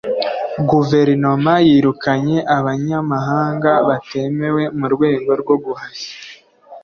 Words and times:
guverinoma 0.69 1.53
yirukanye 1.67 2.37
abanyamahanga 2.57 3.71
batemewe 3.87 4.63
mu 4.77 4.85
rwego 4.93 5.31
rwo 5.41 5.55
guhashya 5.63 6.11